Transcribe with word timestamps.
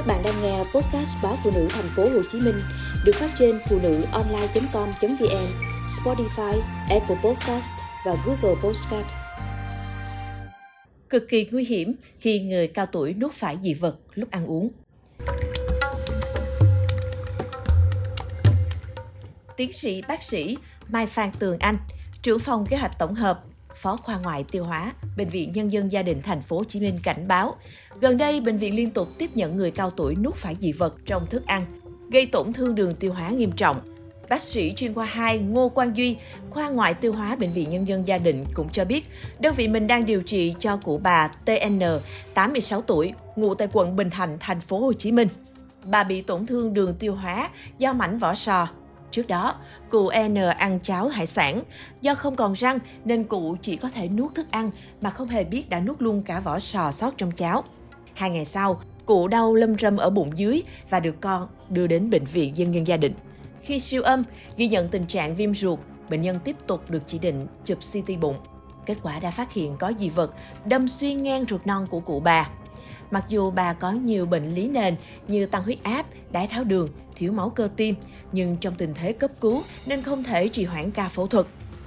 Các 0.00 0.06
bạn 0.06 0.22
đang 0.22 0.42
nghe 0.42 0.58
podcast 0.58 1.16
báo 1.22 1.36
phụ 1.44 1.50
nữ 1.54 1.68
thành 1.70 1.88
phố 1.96 2.02
Hồ 2.02 2.22
Chí 2.32 2.40
Minh 2.40 2.58
được 3.04 3.12
phát 3.14 3.30
trên 3.38 3.60
phụ 3.68 3.80
nữ 3.82 4.02
online.com.vn, 4.12 5.46
Spotify, 5.86 6.60
Apple 6.90 7.16
Podcast 7.24 7.72
và 8.06 8.16
Google 8.26 8.60
Podcast. 8.62 9.06
Cực 11.10 11.28
kỳ 11.28 11.46
nguy 11.50 11.64
hiểm 11.64 11.94
khi 12.18 12.40
người 12.40 12.68
cao 12.68 12.86
tuổi 12.86 13.14
nuốt 13.14 13.32
phải 13.32 13.56
dị 13.62 13.74
vật 13.74 13.96
lúc 14.14 14.30
ăn 14.30 14.46
uống. 14.46 14.70
Tiến 19.56 19.72
sĩ 19.72 20.02
bác 20.08 20.22
sĩ 20.22 20.56
Mai 20.88 21.06
Phan 21.06 21.30
Tường 21.38 21.56
Anh, 21.60 21.76
trưởng 22.22 22.38
phòng 22.38 22.66
kế 22.66 22.76
hoạch 22.76 22.98
tổng 22.98 23.14
hợp 23.14 23.42
Phó 23.76 23.96
khoa 23.96 24.18
ngoại 24.18 24.44
tiêu 24.44 24.64
hóa, 24.64 24.92
Bệnh 25.16 25.28
viện 25.28 25.52
Nhân 25.52 25.72
dân 25.72 25.92
Gia 25.92 26.02
đình 26.02 26.22
Thành 26.22 26.42
phố 26.42 26.56
Hồ 26.56 26.64
Chí 26.64 26.80
Minh 26.80 26.98
cảnh 27.02 27.28
báo, 27.28 27.56
gần 28.00 28.16
đây 28.16 28.40
bệnh 28.40 28.56
viện 28.56 28.74
liên 28.74 28.90
tục 28.90 29.08
tiếp 29.18 29.30
nhận 29.34 29.56
người 29.56 29.70
cao 29.70 29.90
tuổi 29.90 30.14
nuốt 30.14 30.34
phải 30.34 30.56
dị 30.60 30.72
vật 30.72 30.94
trong 31.06 31.26
thức 31.26 31.46
ăn, 31.46 31.66
gây 32.10 32.26
tổn 32.26 32.52
thương 32.52 32.74
đường 32.74 32.94
tiêu 32.94 33.12
hóa 33.12 33.30
nghiêm 33.30 33.52
trọng. 33.52 33.80
Bác 34.28 34.40
sĩ 34.40 34.72
chuyên 34.76 34.94
khoa 34.94 35.04
2 35.04 35.38
Ngô 35.38 35.68
Quang 35.68 35.96
Duy, 35.96 36.16
khoa 36.50 36.68
ngoại 36.68 36.94
tiêu 36.94 37.12
hóa 37.12 37.36
Bệnh 37.36 37.52
viện 37.52 37.70
Nhân 37.70 37.88
dân 37.88 38.06
Gia 38.06 38.18
đình 38.18 38.44
cũng 38.54 38.68
cho 38.68 38.84
biết, 38.84 39.08
đơn 39.38 39.54
vị 39.54 39.68
mình 39.68 39.86
đang 39.86 40.06
điều 40.06 40.22
trị 40.22 40.54
cho 40.58 40.76
cụ 40.76 41.00
bà 41.02 41.28
TN, 41.28 41.80
86 42.34 42.82
tuổi, 42.82 43.12
ngụ 43.36 43.54
tại 43.54 43.68
quận 43.72 43.96
Bình 43.96 44.10
Thạnh, 44.10 44.36
thành 44.40 44.60
phố 44.60 44.78
Hồ 44.78 44.92
Chí 44.92 45.12
Minh. 45.12 45.28
Bà 45.84 46.04
bị 46.04 46.22
tổn 46.22 46.46
thương 46.46 46.74
đường 46.74 46.94
tiêu 46.94 47.14
hóa 47.14 47.50
do 47.78 47.92
mảnh 47.92 48.18
vỏ 48.18 48.34
sò, 48.34 48.68
Trước 49.10 49.28
đó, 49.28 49.54
cụ 49.90 50.10
N 50.28 50.34
ăn 50.34 50.78
cháo 50.82 51.08
hải 51.08 51.26
sản. 51.26 51.62
Do 52.00 52.14
không 52.14 52.36
còn 52.36 52.52
răng 52.52 52.78
nên 53.04 53.24
cụ 53.24 53.56
chỉ 53.62 53.76
có 53.76 53.88
thể 53.88 54.08
nuốt 54.08 54.34
thức 54.34 54.46
ăn 54.50 54.70
mà 55.00 55.10
không 55.10 55.28
hề 55.28 55.44
biết 55.44 55.70
đã 55.70 55.80
nuốt 55.80 56.02
luôn 56.02 56.22
cả 56.22 56.40
vỏ 56.40 56.58
sò 56.58 56.92
sót 56.92 57.18
trong 57.18 57.30
cháo. 57.32 57.64
Hai 58.14 58.30
ngày 58.30 58.44
sau, 58.44 58.80
cụ 59.06 59.28
đau 59.28 59.54
lâm 59.54 59.78
râm 59.78 59.96
ở 59.96 60.10
bụng 60.10 60.38
dưới 60.38 60.62
và 60.90 61.00
được 61.00 61.20
con 61.20 61.48
đưa 61.68 61.86
đến 61.86 62.10
bệnh 62.10 62.24
viện 62.24 62.56
dân 62.56 62.70
nhân 62.70 62.86
gia 62.86 62.96
đình. 62.96 63.14
Khi 63.62 63.80
siêu 63.80 64.02
âm, 64.02 64.22
ghi 64.56 64.68
nhận 64.68 64.88
tình 64.88 65.06
trạng 65.06 65.36
viêm 65.36 65.54
ruột, 65.54 65.78
bệnh 66.10 66.22
nhân 66.22 66.38
tiếp 66.44 66.56
tục 66.66 66.90
được 66.90 67.02
chỉ 67.06 67.18
định 67.18 67.46
chụp 67.64 67.78
CT 67.78 68.20
bụng. 68.20 68.36
Kết 68.86 68.96
quả 69.02 69.20
đã 69.20 69.30
phát 69.30 69.52
hiện 69.52 69.76
có 69.78 69.92
dị 69.98 70.08
vật 70.08 70.34
đâm 70.64 70.88
xuyên 70.88 71.22
ngang 71.22 71.44
ruột 71.48 71.66
non 71.66 71.86
của 71.90 72.00
cụ 72.00 72.20
bà. 72.20 72.48
Mặc 73.10 73.24
dù 73.28 73.50
bà 73.50 73.72
có 73.72 73.92
nhiều 73.92 74.26
bệnh 74.26 74.54
lý 74.54 74.68
nền 74.68 74.96
như 75.28 75.46
tăng 75.46 75.64
huyết 75.64 75.82
áp, 75.82 76.06
đái 76.32 76.46
tháo 76.46 76.64
đường, 76.64 76.88
thiếu 77.14 77.32
máu 77.32 77.50
cơ 77.50 77.68
tim, 77.76 77.94
nhưng 78.32 78.56
trong 78.56 78.74
tình 78.74 78.94
thế 78.94 79.12
cấp 79.12 79.30
cứu 79.40 79.62
nên 79.86 80.02
không 80.02 80.24
thể 80.24 80.48
trì 80.48 80.64
hoãn 80.64 80.90
ca 80.90 81.08
phẫu 81.08 81.26
thuật. 81.26 81.46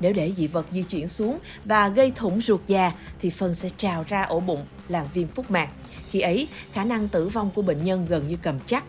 Nếu 0.00 0.12
để 0.12 0.32
dị 0.36 0.46
vật 0.46 0.66
di 0.72 0.82
chuyển 0.82 1.08
xuống 1.08 1.38
và 1.64 1.88
gây 1.88 2.12
thủng 2.14 2.40
ruột 2.40 2.60
già 2.66 2.92
thì 3.20 3.30
phân 3.30 3.54
sẽ 3.54 3.68
trào 3.76 4.04
ra 4.08 4.22
ổ 4.22 4.40
bụng 4.40 4.66
làm 4.88 5.06
viêm 5.14 5.28
phúc 5.28 5.50
mạc. 5.50 5.68
Khi 6.10 6.20
ấy, 6.20 6.48
khả 6.72 6.84
năng 6.84 7.08
tử 7.08 7.28
vong 7.28 7.50
của 7.54 7.62
bệnh 7.62 7.84
nhân 7.84 8.06
gần 8.08 8.28
như 8.28 8.36
cầm 8.42 8.58
chắc. 8.66 8.84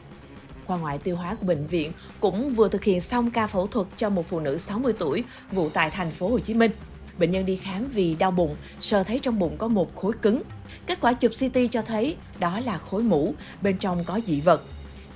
Khoa 0.66 0.78
ngoại 0.78 0.98
tiêu 0.98 1.16
hóa 1.16 1.36
của 1.36 1.45
bệnh 1.45 1.67
viện 1.67 1.92
cũng 2.20 2.56
vừa 2.56 2.70
thực 2.70 2.84
hiện 2.84 3.02
xong 3.02 3.32
ca 3.32 3.48
phẫu 3.48 3.67
thuật 3.67 3.88
cho 3.98 4.10
một 4.10 4.26
phụ 4.30 4.39
nữ 4.39 4.58
60 4.58 4.94
tuổi 5.00 5.23
ngụ 5.52 5.70
tại 5.70 5.89
thành 5.89 6.12
phố 6.12 6.30
Hồ 6.30 6.39
Chí 6.39 6.54
Minh. 6.54 6.72
Bệnh 7.19 7.31
nhân 7.31 7.45
đi 7.45 7.55
khám 7.55 7.89
vì 7.89 8.16
đau 8.16 8.31
bụng, 8.31 8.55
sờ 8.80 9.03
thấy 9.03 9.19
trong 9.19 9.39
bụng 9.39 9.58
có 9.58 9.67
một 9.67 9.95
khối 9.95 10.13
cứng. 10.21 10.41
Kết 10.88 11.02
quả 11.02 11.13
chụp 11.13 11.31
CT 11.31 11.58
cho 11.71 11.81
thấy 11.81 12.16
đó 12.39 12.59
là 12.66 12.77
khối 12.77 13.03
mũ, 13.03 13.33
bên 13.61 13.77
trong 13.77 14.03
có 14.03 14.19
dị 14.27 14.41
vật. 14.41 14.63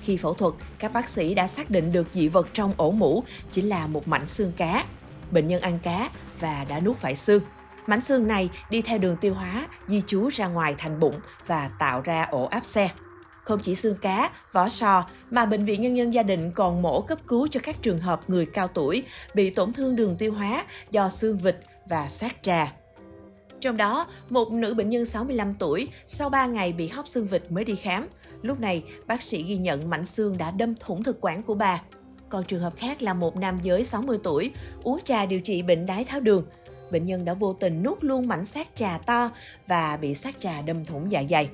Khi 0.02 0.16
phẫu 0.16 0.34
thuật, 0.34 0.54
các 0.78 0.92
bác 0.92 1.08
sĩ 1.08 1.34
đã 1.34 1.46
xác 1.46 1.70
định 1.70 1.92
được 1.92 2.06
dị 2.12 2.28
vật 2.28 2.48
trong 2.54 2.74
ổ 2.76 2.90
mũ 2.90 3.24
chỉ 3.50 3.62
là 3.62 3.86
một 3.86 4.08
mảnh 4.08 4.26
xương 4.26 4.52
cá. 4.56 4.84
Bệnh 5.30 5.48
nhân 5.48 5.60
ăn 5.60 5.78
cá 5.82 6.10
và 6.40 6.66
đã 6.68 6.80
nuốt 6.80 6.96
phải 6.96 7.16
xương. 7.16 7.42
Mảnh 7.86 8.00
xương 8.00 8.28
này 8.28 8.50
đi 8.70 8.82
theo 8.82 8.98
đường 8.98 9.16
tiêu 9.16 9.34
hóa, 9.34 9.68
di 9.88 10.02
trú 10.06 10.28
ra 10.28 10.46
ngoài 10.46 10.74
thành 10.78 11.00
bụng 11.00 11.20
và 11.46 11.70
tạo 11.78 12.00
ra 12.00 12.26
ổ 12.30 12.44
áp 12.44 12.64
xe. 12.64 12.90
Không 13.44 13.60
chỉ 13.60 13.74
xương 13.74 13.96
cá, 13.96 14.30
vỏ 14.52 14.68
sò 14.68 15.06
mà 15.30 15.46
Bệnh 15.46 15.64
viện 15.64 15.82
Nhân 15.82 15.96
dân 15.96 16.14
Gia 16.14 16.22
đình 16.22 16.52
còn 16.52 16.82
mổ 16.82 17.00
cấp 17.00 17.18
cứu 17.26 17.48
cho 17.50 17.60
các 17.62 17.76
trường 17.82 18.00
hợp 18.00 18.20
người 18.30 18.46
cao 18.46 18.68
tuổi 18.68 19.02
bị 19.34 19.50
tổn 19.50 19.72
thương 19.72 19.96
đường 19.96 20.16
tiêu 20.16 20.32
hóa 20.32 20.64
do 20.90 21.08
xương 21.08 21.38
vịt 21.38 21.56
và 21.90 22.08
sát 22.08 22.36
trà. 22.42 22.72
Trong 23.60 23.76
đó, 23.76 24.06
một 24.28 24.52
nữ 24.52 24.74
bệnh 24.74 24.90
nhân 24.90 25.04
65 25.04 25.54
tuổi 25.58 25.88
sau 26.06 26.30
3 26.30 26.46
ngày 26.46 26.72
bị 26.72 26.88
hóc 26.88 27.08
xương 27.08 27.26
vịt 27.26 27.42
mới 27.50 27.64
đi 27.64 27.76
khám. 27.76 28.08
Lúc 28.42 28.60
này, 28.60 28.84
bác 29.06 29.22
sĩ 29.22 29.42
ghi 29.42 29.56
nhận 29.56 29.90
mảnh 29.90 30.04
xương 30.04 30.38
đã 30.38 30.50
đâm 30.50 30.74
thủng 30.74 31.02
thực 31.02 31.18
quản 31.20 31.42
của 31.42 31.54
bà. 31.54 31.82
Còn 32.28 32.44
trường 32.44 32.60
hợp 32.60 32.72
khác 32.76 33.02
là 33.02 33.14
một 33.14 33.36
nam 33.36 33.58
giới 33.62 33.84
60 33.84 34.18
tuổi, 34.22 34.50
uống 34.82 35.00
trà 35.04 35.26
điều 35.26 35.40
trị 35.40 35.62
bệnh 35.62 35.86
đái 35.86 36.04
tháo 36.04 36.20
đường. 36.20 36.46
Bệnh 36.90 37.06
nhân 37.06 37.24
đã 37.24 37.34
vô 37.34 37.52
tình 37.52 37.82
nuốt 37.82 38.04
luôn 38.04 38.28
mảnh 38.28 38.44
sát 38.44 38.68
trà 38.74 38.98
to 38.98 39.30
và 39.66 39.96
bị 39.96 40.14
sát 40.14 40.40
trà 40.40 40.62
đâm 40.62 40.84
thủng 40.84 41.12
dạ 41.12 41.22
dày. 41.30 41.50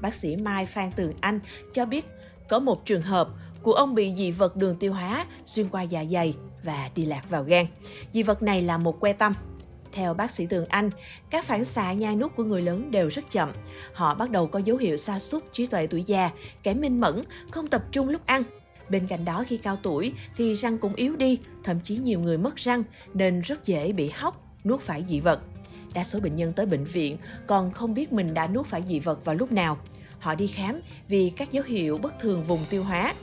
Bác 0.00 0.14
sĩ 0.14 0.36
Mai 0.36 0.66
Phan 0.66 0.92
Tường 0.92 1.12
Anh 1.20 1.40
cho 1.72 1.86
biết 1.86 2.06
có 2.48 2.58
một 2.58 2.86
trường 2.86 3.02
hợp 3.02 3.28
của 3.62 3.72
ông 3.72 3.94
bị 3.94 4.14
dị 4.14 4.30
vật 4.30 4.56
đường 4.56 4.76
tiêu 4.76 4.92
hóa 4.92 5.26
xuyên 5.44 5.68
qua 5.68 5.82
dạ 5.82 6.04
dày 6.04 6.34
và 6.62 6.90
đi 6.94 7.04
lạc 7.04 7.30
vào 7.30 7.42
gan. 7.42 7.66
Dị 8.12 8.22
vật 8.22 8.42
này 8.42 8.62
là 8.62 8.78
một 8.78 9.00
que 9.00 9.12
tâm. 9.12 9.34
Theo 9.94 10.14
bác 10.14 10.30
sĩ 10.30 10.46
Tường 10.46 10.66
Anh, 10.68 10.90
các 11.30 11.44
phản 11.44 11.64
xạ 11.64 11.92
nhai 11.92 12.16
nuốt 12.16 12.36
của 12.36 12.44
người 12.44 12.62
lớn 12.62 12.90
đều 12.90 13.08
rất 13.08 13.30
chậm. 13.30 13.52
Họ 13.92 14.14
bắt 14.14 14.30
đầu 14.30 14.46
có 14.46 14.58
dấu 14.58 14.76
hiệu 14.76 14.96
sa 14.96 15.18
sút 15.18 15.52
trí 15.52 15.66
tuệ 15.66 15.86
tuổi 15.86 16.02
già, 16.02 16.30
kém 16.62 16.80
minh 16.80 17.00
mẫn, 17.00 17.22
không 17.50 17.66
tập 17.66 17.84
trung 17.92 18.08
lúc 18.08 18.26
ăn. 18.26 18.42
Bên 18.88 19.06
cạnh 19.06 19.24
đó 19.24 19.44
khi 19.48 19.56
cao 19.56 19.76
tuổi 19.82 20.12
thì 20.36 20.54
răng 20.54 20.78
cũng 20.78 20.94
yếu 20.94 21.16
đi, 21.16 21.38
thậm 21.64 21.80
chí 21.80 21.96
nhiều 21.96 22.20
người 22.20 22.38
mất 22.38 22.56
răng 22.56 22.82
nên 23.14 23.40
rất 23.40 23.66
dễ 23.66 23.92
bị 23.92 24.08
hóc, 24.08 24.42
nuốt 24.64 24.80
phải 24.80 25.04
dị 25.08 25.20
vật. 25.20 25.40
Đa 25.94 26.04
số 26.04 26.20
bệnh 26.20 26.36
nhân 26.36 26.52
tới 26.52 26.66
bệnh 26.66 26.84
viện 26.84 27.18
còn 27.46 27.72
không 27.72 27.94
biết 27.94 28.12
mình 28.12 28.34
đã 28.34 28.46
nuốt 28.46 28.66
phải 28.66 28.82
dị 28.88 29.00
vật 29.00 29.24
vào 29.24 29.34
lúc 29.34 29.52
nào. 29.52 29.78
Họ 30.18 30.34
đi 30.34 30.46
khám 30.46 30.80
vì 31.08 31.30
các 31.36 31.52
dấu 31.52 31.64
hiệu 31.64 31.98
bất 31.98 32.18
thường 32.20 32.42
vùng 32.42 32.64
tiêu 32.70 32.84
hóa. 32.84 33.14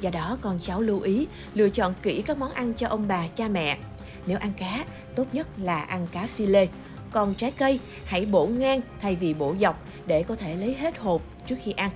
Do 0.00 0.10
đó 0.10 0.38
con 0.40 0.58
cháu 0.62 0.80
lưu 0.80 1.00
ý 1.00 1.26
lựa 1.54 1.68
chọn 1.68 1.94
kỹ 2.02 2.22
các 2.26 2.38
món 2.38 2.52
ăn 2.52 2.74
cho 2.74 2.88
ông 2.88 3.08
bà, 3.08 3.28
cha 3.28 3.48
mẹ. 3.48 3.78
Nếu 4.26 4.38
ăn 4.38 4.52
cá, 4.58 4.84
tốt 5.14 5.24
nhất 5.32 5.48
là 5.56 5.82
ăn 5.82 6.06
cá 6.12 6.26
phi 6.26 6.46
lê. 6.46 6.68
Còn 7.10 7.34
trái 7.34 7.50
cây, 7.50 7.80
hãy 8.04 8.26
bổ 8.26 8.46
ngang 8.46 8.80
thay 9.00 9.16
vì 9.16 9.34
bổ 9.34 9.54
dọc 9.60 9.84
để 10.06 10.22
có 10.22 10.34
thể 10.36 10.54
lấy 10.54 10.74
hết 10.74 10.98
hộp 10.98 11.22
trước 11.46 11.56
khi 11.62 11.72
ăn. 11.72 11.90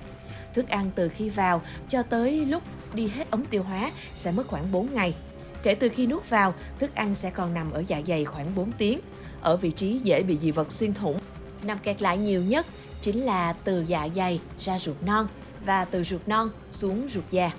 Thức 0.53 0.69
ăn 0.69 0.91
từ 0.95 1.09
khi 1.09 1.29
vào 1.29 1.61
cho 1.89 2.03
tới 2.03 2.45
lúc 2.45 2.63
đi 2.93 3.07
hết 3.07 3.31
ống 3.31 3.45
tiêu 3.45 3.63
hóa 3.63 3.91
sẽ 4.15 4.31
mất 4.31 4.47
khoảng 4.47 4.71
4 4.71 4.93
ngày. 4.93 5.15
Kể 5.63 5.75
từ 5.75 5.89
khi 5.89 6.07
nuốt 6.07 6.29
vào, 6.29 6.53
thức 6.79 6.95
ăn 6.95 7.15
sẽ 7.15 7.29
còn 7.29 7.53
nằm 7.53 7.71
ở 7.71 7.83
dạ 7.87 8.01
dày 8.07 8.25
khoảng 8.25 8.55
4 8.55 8.71
tiếng, 8.71 8.99
ở 9.41 9.57
vị 9.57 9.71
trí 9.71 9.99
dễ 9.99 10.23
bị 10.23 10.37
dị 10.41 10.51
vật 10.51 10.71
xuyên 10.71 10.93
thủng. 10.93 11.19
Nằm 11.63 11.77
kẹt 11.79 12.01
lại 12.01 12.17
nhiều 12.17 12.43
nhất 12.43 12.65
chính 13.01 13.19
là 13.19 13.53
từ 13.53 13.85
dạ 13.87 14.07
dày 14.15 14.39
ra 14.59 14.79
ruột 14.79 14.95
non 15.05 15.27
và 15.65 15.85
từ 15.85 16.03
ruột 16.03 16.21
non 16.27 16.49
xuống 16.71 17.07
ruột 17.09 17.23
già. 17.31 17.51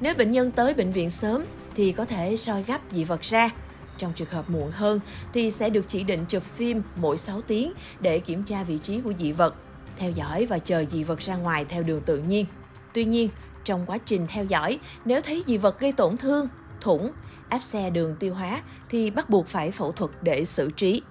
Nếu 0.00 0.14
bệnh 0.14 0.32
nhân 0.32 0.50
tới 0.50 0.74
bệnh 0.74 0.90
viện 0.90 1.10
sớm 1.10 1.44
thì 1.74 1.92
có 1.92 2.04
thể 2.04 2.36
soi 2.36 2.62
gấp 2.62 2.80
dị 2.90 3.04
vật 3.04 3.22
ra. 3.22 3.50
Trong 3.98 4.12
trường 4.12 4.28
hợp 4.28 4.50
muộn 4.50 4.70
hơn 4.70 5.00
thì 5.32 5.50
sẽ 5.50 5.70
được 5.70 5.84
chỉ 5.88 6.04
định 6.04 6.24
chụp 6.28 6.42
phim 6.42 6.82
mỗi 6.96 7.18
6 7.18 7.42
tiếng 7.42 7.72
để 8.00 8.18
kiểm 8.18 8.42
tra 8.42 8.62
vị 8.62 8.78
trí 8.78 9.00
của 9.00 9.12
dị 9.18 9.32
vật, 9.32 9.54
theo 9.96 10.10
dõi 10.10 10.46
và 10.46 10.58
chờ 10.58 10.84
dị 10.90 11.04
vật 11.04 11.20
ra 11.20 11.36
ngoài 11.36 11.64
theo 11.64 11.82
đường 11.82 12.00
tự 12.00 12.18
nhiên. 12.18 12.46
Tuy 12.94 13.04
nhiên, 13.04 13.28
trong 13.64 13.86
quá 13.86 13.98
trình 13.98 14.26
theo 14.28 14.44
dõi, 14.44 14.78
nếu 15.04 15.20
thấy 15.20 15.44
dị 15.46 15.56
vật 15.56 15.80
gây 15.80 15.92
tổn 15.92 16.16
thương, 16.16 16.48
thủng, 16.80 17.12
áp 17.48 17.58
xe 17.58 17.90
đường 17.90 18.16
tiêu 18.20 18.34
hóa 18.34 18.62
thì 18.88 19.10
bắt 19.10 19.30
buộc 19.30 19.46
phải 19.46 19.70
phẫu 19.70 19.92
thuật 19.92 20.10
để 20.22 20.44
xử 20.44 20.70
trí. 20.70 21.02